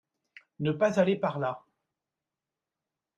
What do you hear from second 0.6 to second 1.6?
pas aller par